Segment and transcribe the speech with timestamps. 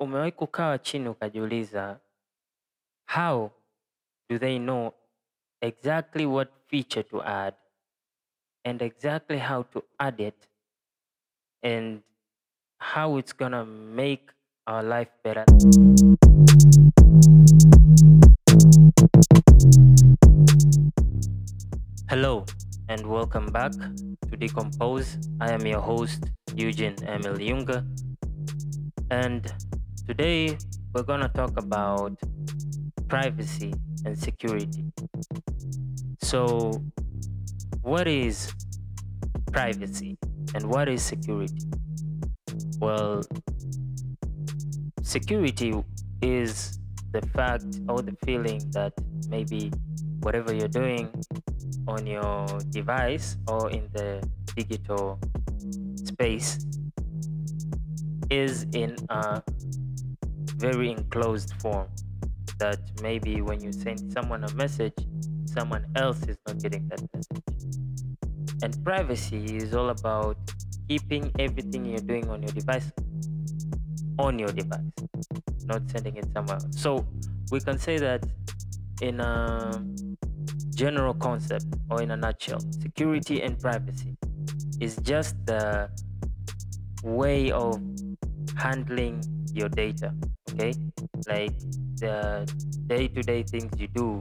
[0.00, 0.32] Umewahi
[0.82, 2.00] chini ukajiuliza
[3.06, 3.50] how
[4.28, 4.92] do they know
[5.62, 7.54] exactly what feature to add
[8.64, 10.48] and exactly how to add it
[11.62, 12.02] and
[12.78, 14.32] how it's gonna make
[14.66, 15.44] our life better?
[22.10, 22.44] Hello
[22.88, 23.72] and welcome back
[24.28, 25.16] to Decompose.
[25.40, 27.86] I am your host Eugene Emil Yunga
[29.10, 29.54] and
[30.06, 30.56] today
[30.94, 32.16] we're gonna talk about
[33.08, 34.92] privacy and security.
[36.22, 36.80] So,
[37.82, 38.52] what is
[39.52, 40.16] privacy
[40.54, 41.66] and what is security?
[42.78, 43.22] Well,
[45.02, 45.74] security
[46.22, 46.78] is
[47.12, 48.92] the fact or the feeling that
[49.28, 49.72] maybe
[50.20, 51.10] whatever you're doing
[51.88, 54.22] on your device or in the
[54.54, 55.18] digital
[56.04, 56.64] space
[58.30, 59.42] is in a
[60.56, 61.88] very enclosed form
[62.58, 64.94] that maybe when you send someone a message,
[65.46, 67.42] someone else is not getting that message.
[68.62, 70.38] And privacy is all about
[70.88, 72.90] keeping everything you're doing on your device
[74.18, 74.80] on your device,
[75.64, 76.80] not sending it somewhere else.
[76.80, 77.06] So
[77.50, 78.24] we can say that
[79.02, 79.84] in a
[80.74, 84.16] general concept or in a nutshell, security and privacy
[84.80, 85.90] is just the
[87.02, 87.80] way of
[88.56, 90.14] handling your data
[90.56, 90.72] okay
[91.28, 91.52] like
[91.96, 92.50] the
[92.86, 94.20] day-to-day things you do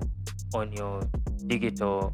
[0.53, 1.02] on your
[1.47, 2.14] digital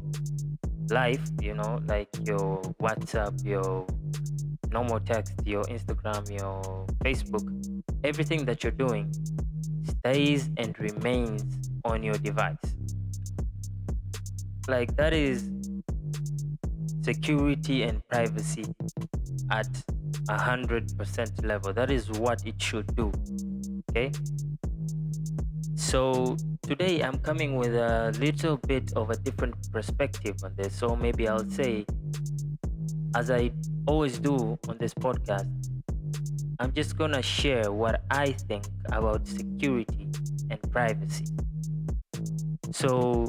[0.90, 3.86] life you know like your whatsapp your
[4.70, 7.46] normal text your instagram your facebook
[8.04, 9.12] everything that you're doing
[10.02, 11.44] stays and remains
[11.84, 12.56] on your device.
[14.66, 15.48] Like that is
[17.02, 18.64] security and privacy
[19.50, 19.68] at
[20.28, 21.72] a hundred percent level.
[21.72, 23.12] That is what it should do
[23.92, 24.10] okay?
[25.76, 30.74] So today i'm coming with a little bit of a different perspective on this.
[30.74, 31.84] So maybe i'll say
[33.14, 33.50] as i
[33.86, 35.50] always do on this podcast
[36.60, 40.08] i'm just gonna share what i think about security
[40.50, 41.26] and privacy.
[42.72, 43.28] So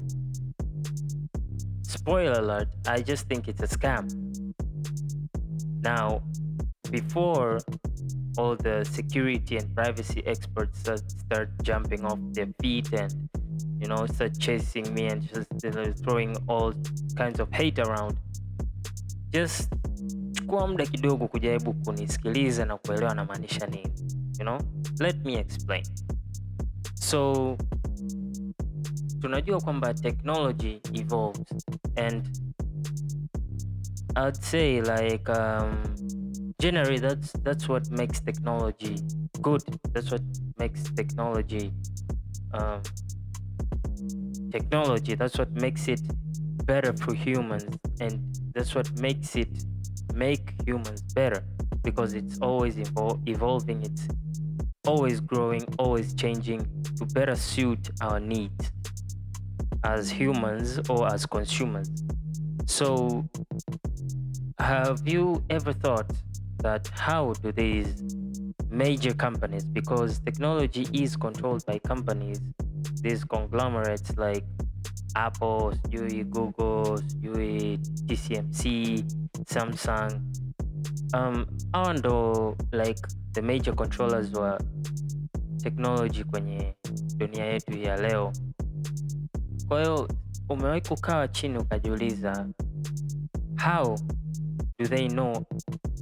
[1.82, 4.08] spoiler alert i just think it's a scam.
[5.82, 6.24] Now
[6.90, 7.60] before
[8.38, 13.30] all the security and privacy experts start, jumping off their feet and
[13.80, 16.74] you know start chasing me and just you know, throwing all
[17.18, 18.18] kinds of hate around.
[19.32, 19.70] Just
[20.34, 23.94] chukua muda kidogo kujaribu kunisikiliza na kuelewa namaanisha nini
[24.40, 24.58] you know?
[25.00, 25.84] Let me explain.
[26.96, 27.58] So
[29.22, 32.30] tunajua kwamba technology evolves and
[34.28, 35.93] i'd say like um,
[36.64, 38.96] generally that's that's what makes technology
[39.42, 39.62] good.
[39.92, 40.22] That's what
[40.58, 41.74] makes technology
[42.54, 42.82] um,
[44.50, 45.14] technology.
[45.16, 46.00] That's what makes it
[46.66, 48.14] better for humans and
[48.56, 49.50] that's what makes it
[50.14, 51.44] make humans better
[51.84, 53.84] because it's always evol- evolving.
[53.84, 54.08] It's
[54.88, 56.62] always growing always changing
[56.98, 58.72] to better suit our needs
[59.84, 61.92] as humans or as consumers.
[62.68, 63.28] So
[64.60, 66.10] have you ever thought
[66.64, 68.04] that how do these
[68.70, 72.42] major companies because technology is controlled by companies
[73.02, 74.46] these conglomerates like
[75.16, 78.66] apple sijui google sijui tcmc
[79.46, 80.22] samsung
[81.14, 83.00] um, hawa like
[83.34, 84.60] the major controllers wa
[85.64, 86.76] technology kwenye
[87.18, 88.34] dunia yetu ya leo?
[89.68, 90.10] Kwa hiyo
[90.50, 90.82] umewahi
[91.32, 92.48] chini ukajiuliza
[93.66, 93.98] how
[94.80, 95.46] do they know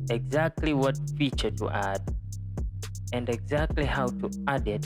[0.09, 2.01] exactly what feature to add
[3.13, 4.85] and exactly how to add it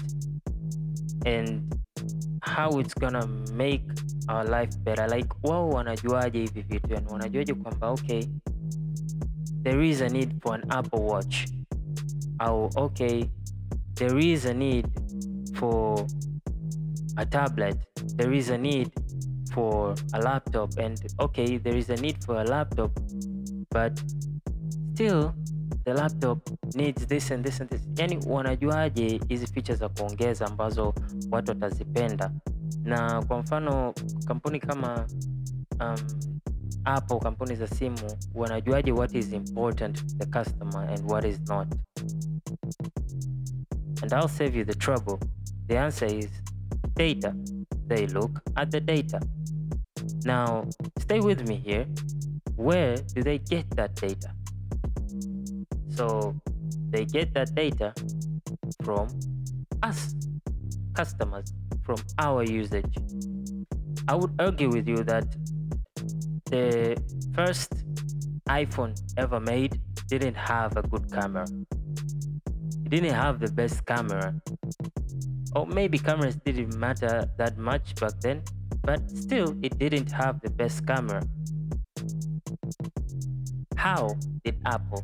[1.26, 1.74] and
[2.42, 3.84] how it's gonna make
[4.30, 5.08] our life better.
[5.08, 6.94] Like wao wanajuaje hivi vitu?
[6.94, 8.24] Yani wanajuaje kwamba okay
[9.64, 11.48] there is a need for an apple watch.
[12.40, 13.30] Au okay
[13.96, 14.88] there is a need
[15.54, 16.06] for
[17.18, 17.78] a tablet.
[18.16, 18.92] There is a need
[19.54, 20.78] for a laptop.
[20.80, 22.92] And okay there is a need for a laptop
[23.76, 24.02] but
[24.96, 25.36] still
[25.84, 26.40] the laptop
[26.74, 27.82] needs this and this and this.
[27.96, 30.94] Yani wanajuaje hizi features za kuongeza ambazo
[31.32, 32.32] watu watazipenda?
[32.84, 33.94] Na kwa mfano
[34.28, 35.08] kampuni kama
[35.80, 35.96] um,
[36.84, 37.98] apple kampuni za simu
[38.36, 41.68] wanajuaje what is important to the customer and what is not?
[44.02, 45.20] And i'll save you the trouble.
[45.68, 46.30] The answer is
[46.94, 47.34] data.
[47.88, 49.20] They look at the data.
[50.26, 50.66] Now
[51.00, 51.86] stay with me here.
[52.58, 54.36] Where do they get that data
[55.96, 56.36] so
[56.90, 57.94] they get that data
[58.84, 59.08] from
[59.84, 60.16] us
[60.94, 61.54] customers
[61.84, 62.96] from our usage.
[64.08, 65.26] I would argue with you that
[66.46, 66.98] the
[67.34, 67.74] first
[68.50, 71.46] iphone ever made didn't have a good camera.
[72.86, 74.36] It didn't have the best camera.
[75.56, 78.44] Or maybe cameras didn't matter that much back then
[78.86, 81.22] but still it didn't have the best camera.
[83.76, 85.04] How did apple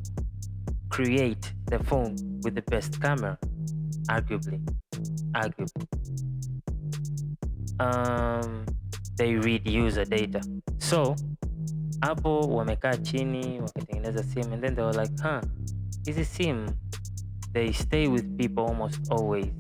[0.92, 3.38] create the phone with the best camera?
[4.10, 4.60] Arguably.
[5.34, 5.88] Arguably.
[7.80, 8.66] Um,
[9.18, 10.42] they read user data.
[10.80, 11.16] So
[12.02, 15.42] apple wamekaa chini wakatengeneza sim and then they were like huh
[16.06, 16.68] Is hizi sim?
[17.54, 19.54] They stay with people almost always.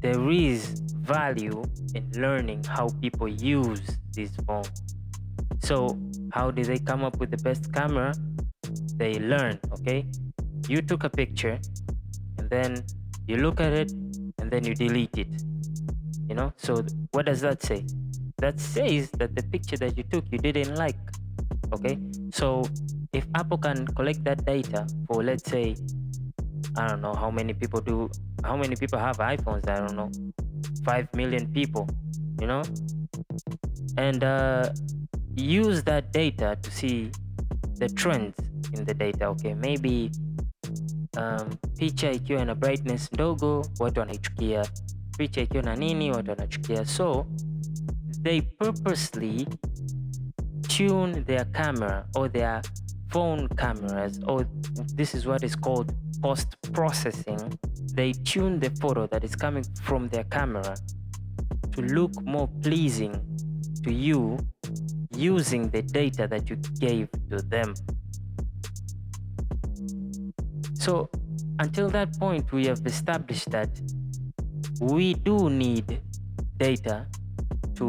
[0.00, 1.62] There is value
[1.94, 3.82] in learning how people use
[4.12, 4.70] this phone.
[5.60, 5.98] So
[6.32, 8.12] how did they come up with the best camera?
[8.96, 10.06] They learn okay
[10.68, 11.58] you took a picture
[12.38, 12.84] and then
[13.26, 15.32] you look at it and then you delete it.
[16.28, 17.84] You know so what does that say?
[18.38, 20.98] That says that the picture that you took you didn't like
[21.72, 21.98] okay?
[22.32, 22.64] So
[23.12, 25.76] if apple can collect that data for let's say
[26.78, 28.10] i don't know how many people do
[28.42, 30.10] how many people have iphones i don't know
[30.82, 31.86] 5 million people
[32.42, 32.62] you know?
[33.96, 34.70] And uh,
[35.36, 37.12] use that data to see
[37.76, 38.34] the trends
[38.74, 39.54] in the data okay?
[39.54, 40.10] Maybe
[41.16, 44.66] um, picha ikiwa na brightness ndogo watu wanaichukia.
[45.18, 46.86] Picha ikiwa na nini watu wanachukia.
[46.86, 47.26] So
[48.22, 49.48] they purposely
[50.68, 52.62] tune their camera or their
[53.08, 54.46] phone cameras or
[54.96, 55.92] this is what is called
[56.22, 57.38] post processing
[57.94, 60.74] they tune the photo that is coming from their camera
[61.72, 63.12] to look more pleasing
[63.82, 64.38] to you
[65.16, 67.74] using the data that you gave to them
[70.82, 71.08] so
[71.60, 73.70] until that point we have established that
[74.80, 76.02] we do need
[76.58, 77.06] data
[77.76, 77.88] to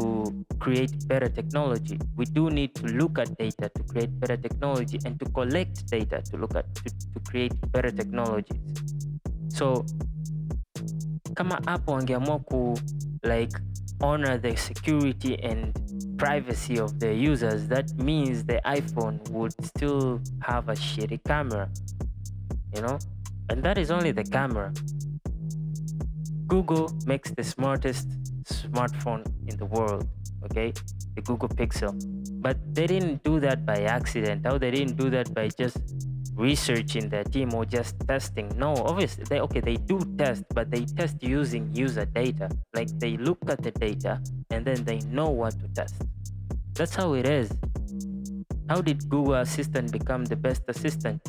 [0.60, 1.98] create better technology.
[2.14, 6.22] We do need to look at data to create better technology and to collect data
[6.30, 8.62] to look at to, to create better technologies.
[9.48, 9.84] So
[11.34, 12.78] kama Apple wangeamua ku
[13.26, 13.50] like
[14.00, 15.74] honor the security and
[16.16, 21.68] privacy of the users, that means the iPhone would still have a shitty camera,
[22.74, 22.98] you know?
[23.50, 24.72] And that is only the camera.
[26.46, 28.08] Google makes the smartest
[28.44, 30.08] smartphone in the world,
[30.44, 30.72] okay?
[31.14, 31.92] The Google Pixel.
[32.42, 34.46] But they didn't do that by accident.
[34.46, 35.78] How they didn't do that by just
[36.34, 38.50] researching their team or just testing.
[38.56, 42.50] No, obviously they okay, they do test, but they test using user data.
[42.74, 45.94] Like they look at the data and then they know what to test.
[46.74, 47.50] That's how it is.
[48.68, 51.20] How did Google Assistant become the best assistant?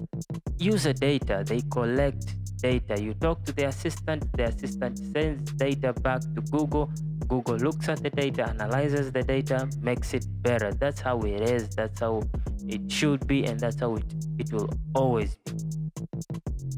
[0.58, 3.02] User data, they collect data.
[3.02, 6.90] You talk to the assistant, the assistant sends data back to Google.
[7.28, 10.72] Google looks at the data, analyzes the data, makes it better.
[10.72, 11.70] That's how it is.
[11.70, 12.24] That's how
[12.68, 14.06] it should be, and that's how it,
[14.40, 15.52] it will always be.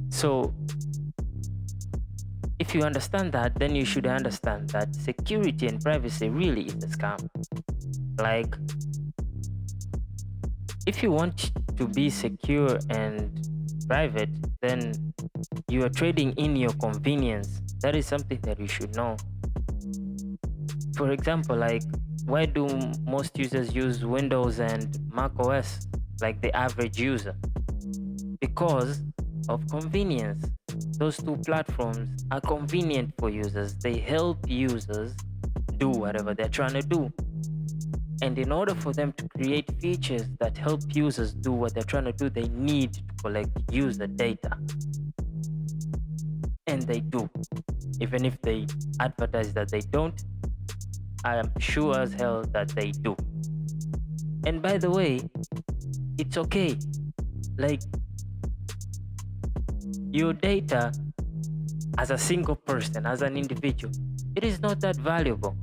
[0.10, 0.54] So,
[2.60, 6.88] if you understand that, then you should understand that security and privacy really is a
[6.88, 7.30] scam.
[8.20, 8.56] Like,
[10.88, 13.30] if you want to be secure and
[13.88, 14.30] private,
[14.62, 15.14] then
[15.68, 17.62] you are trading in your convenience.
[17.82, 19.18] That is something that you should know.
[20.96, 21.84] For example, like
[22.26, 22.68] why do
[23.04, 25.88] most users use Windows and Mac OS
[26.22, 27.36] like the average user?
[28.40, 29.02] Because
[29.50, 30.46] of convenience.
[30.98, 33.76] Those two platforms are convenient for users.
[33.76, 35.14] They help users
[35.78, 37.12] do whatever they're trying to do.
[38.22, 42.06] And in order for them to create features that help users do what they're trying
[42.06, 44.58] to do, they need to collect user data.
[46.66, 47.30] And they do.
[48.02, 48.66] Even if they
[49.00, 50.20] advertise that they don't,
[51.24, 53.16] I am sure as hell that they do.
[54.46, 55.22] And by the way,
[56.18, 56.78] it's okay.
[57.58, 57.82] Like,
[60.12, 60.92] your data
[61.98, 63.94] as a single person, as an individual,
[64.36, 65.56] it is not that valuable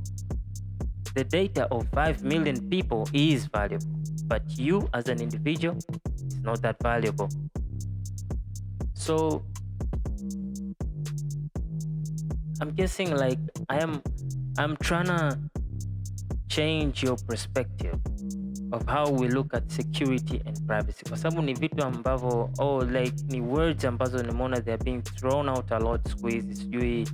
[1.14, 3.86] the data of 5 million people is valuable,
[4.26, 7.28] but you as an individual is not that valuable.
[8.94, 9.44] So
[12.60, 14.02] I'm guessing like I am
[14.58, 15.38] I'm trying to
[16.48, 17.98] change your perspective
[18.72, 23.14] of how we look at security and privacy kwa sababu ni vitu ambavyo oh, like
[23.28, 27.08] ni words ambazo nimeona they are being thrown out a lot hizi sijui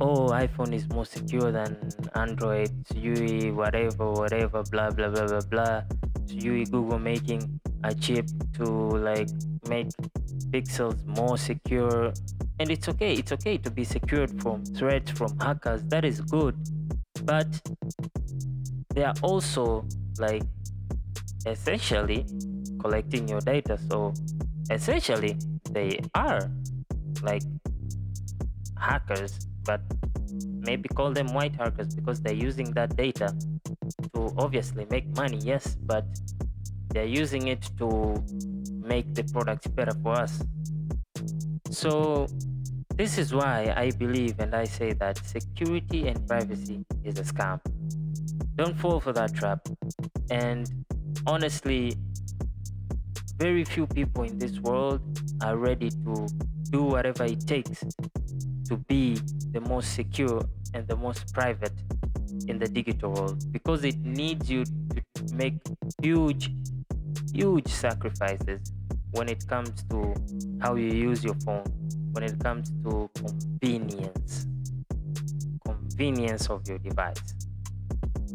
[0.00, 1.76] oh iphone is more secure than
[2.14, 5.82] android sijui whatever whatever blah blah blah blah blah.
[6.26, 9.28] Sijui google making a chip to like
[9.68, 9.88] make
[10.50, 12.12] pixels more secure.
[12.58, 16.56] And it's okay it's okay to be secured from threats from hackers that is good.
[17.24, 17.48] But
[18.94, 19.84] they are also
[20.18, 20.42] like
[21.46, 22.26] essentially
[22.80, 23.78] collecting your data.
[23.90, 24.14] So
[24.70, 25.36] essentially
[25.70, 26.50] they are
[27.22, 27.42] like
[28.78, 29.80] hackers but
[30.60, 33.34] maybe call them white hackers because they're using that data
[34.14, 36.04] to obviously make money yes but
[36.88, 38.22] they're using it to
[38.82, 40.42] make the products better for us
[41.70, 42.26] so
[42.96, 47.60] this is why I believe and I say that security and privacy is a scam.
[48.54, 49.66] Don't fall for that trap.
[50.30, 50.70] And
[51.26, 51.96] honestly,
[53.36, 55.02] very few people in this world
[55.42, 56.28] are ready to
[56.70, 57.82] do whatever it takes
[58.68, 59.18] to be
[59.52, 60.42] the most secure
[60.74, 61.72] and the most private
[62.48, 65.54] in the digital world because it needs you to make
[66.02, 66.50] huge,
[67.32, 68.72] huge sacrifices
[69.12, 70.14] when it comes to
[70.60, 71.64] how you use your phone
[72.12, 74.46] when it comes to convenience
[75.64, 77.34] convenience of your device.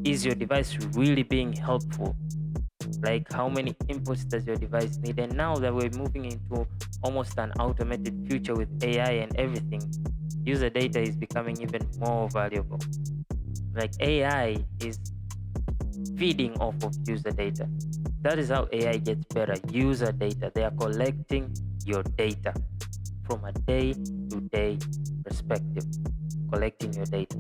[0.06, 2.16] Is your device really being helpful?
[3.02, 5.20] Like how many inputs does your device need?
[5.20, 6.66] And now that we're moving into
[7.04, 9.82] almost an automated future with ai and everything
[10.44, 12.80] user data is becoming even more valuable
[13.74, 15.00] like ai is
[16.18, 17.68] feeding off of user data
[18.22, 21.54] that is how ai gets better user data they are collecting
[21.86, 22.54] your data
[23.30, 24.78] from a day to day
[25.24, 25.86] perspective,
[26.52, 27.40] collecting your data.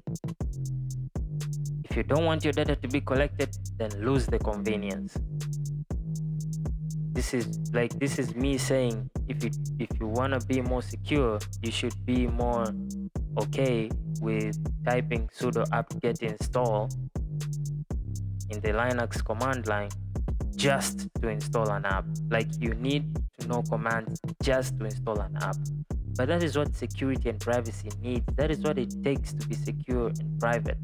[1.83, 5.17] If you don't want your data to be collected, then lose the convenience.
[7.11, 10.81] This is like this is me saying if you if you want to be more
[10.81, 12.65] secure, you should be more
[13.37, 13.89] okay
[14.21, 16.89] with typing sudo apt-get install
[18.49, 19.89] in the Linux command line
[20.55, 22.05] just to install an app.
[22.29, 25.55] Like you need to know commands just to install an app.
[26.17, 28.25] But that is what security and privacy needs.
[28.35, 30.77] That is what it takes to be secure and private.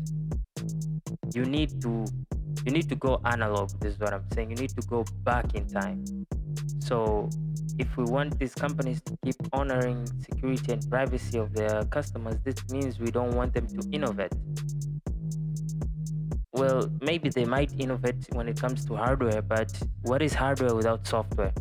[1.34, 2.06] You need to
[2.64, 4.52] you need to go analog, this is what I'm saying.
[4.52, 6.06] You need to go back in time.
[6.80, 7.30] So
[7.80, 12.56] if we want these companies to keep honoring security and privacy of their customers, this
[12.70, 14.34] means we don't want them to innovate
[16.56, 19.72] well, maybe they might innovate when it comes to hardware, but
[20.04, 21.54] what is hardware without software?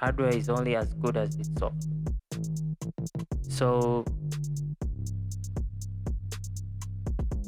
[0.00, 1.98] Hardware is only as good as its software.
[3.48, 4.04] So,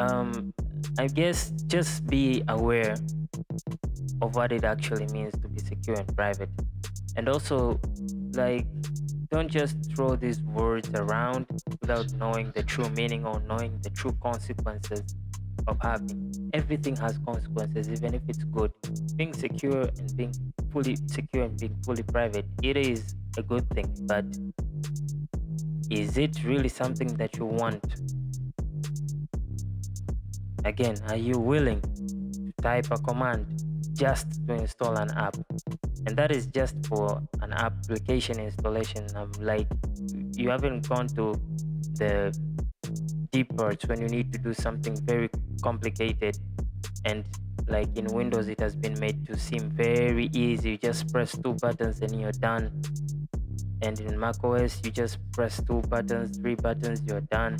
[0.00, 0.52] um,
[0.98, 2.94] I guess just be aware
[4.20, 6.50] of what it actually means to be secure and private,
[7.16, 7.80] and also,
[8.34, 8.66] like,
[9.30, 11.46] don't just throw these words around
[11.80, 15.02] without knowing the true meaning or knowing the true consequences
[15.66, 16.50] of having.
[16.52, 18.72] Everything has consequences, even if it's good.
[19.16, 20.34] Being secure and being
[20.70, 24.24] fully secure and being fully private, it is a good thing, but
[25.90, 27.84] is it really something that you want?
[30.64, 33.46] Again, are you willing to type a command
[33.94, 35.36] just to install an app?
[36.06, 39.06] And that is just for an application installation.
[39.16, 39.66] I'm like,
[40.34, 41.34] you haven't gone to
[41.94, 42.36] the
[43.32, 45.28] deep parts when you need to do something very
[45.62, 46.36] complicated
[47.04, 47.24] and
[47.66, 51.54] like in windows it has been made to seem very easy you just press two
[51.54, 52.70] buttons and you're done
[53.80, 57.56] and in macOS, you just press two buttons three buttons you're done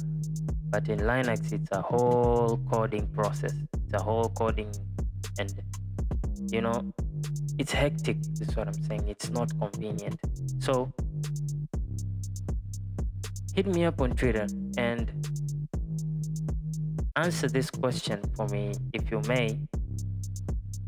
[0.73, 4.73] but in linux it's a whole coding process it's a whole coding
[5.38, 5.62] and
[6.50, 6.79] you know
[7.59, 10.19] it's hectic is what i'm saying it's not convenient
[10.59, 10.93] so
[13.55, 14.47] hit me up on twitter
[14.79, 15.12] and
[17.17, 19.59] answer this question for me, if you may.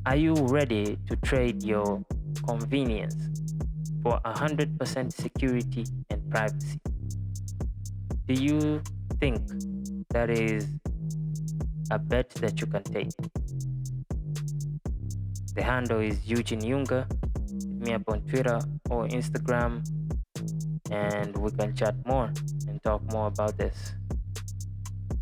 [0.07, 2.05] Are you ready to trade your
[2.47, 3.17] convenience
[4.03, 6.81] for 100% security and privacy?
[8.27, 8.83] Do you
[9.21, 9.41] think
[10.15, 10.69] that is
[11.91, 13.11] a bet that you can take?
[15.57, 17.11] The handle is Eugene Yunga.
[17.51, 19.83] Hit me up on Twitter or Instagram
[20.93, 22.33] and we can chat more
[22.69, 23.95] and talk more about this.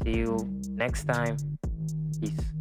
[0.04, 0.36] See you
[0.68, 1.36] next time.
[2.20, 2.51] Peace.